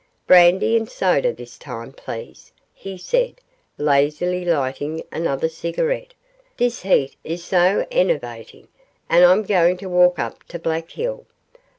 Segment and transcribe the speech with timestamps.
[0.25, 3.35] 'Brandy and soda this time, please,' he said,
[3.77, 6.15] lazily lighting another cigarette;
[6.57, 8.67] 'this heat is so enervating,
[9.11, 11.27] and I'm going to walk up to Black Hill.